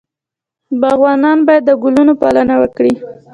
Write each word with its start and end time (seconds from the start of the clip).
باغوان 0.81 1.39
باید 1.47 1.63
د 1.65 1.69
ګلونو 1.81 2.13
پالنه 2.21 2.55
وکړي. 2.61 2.93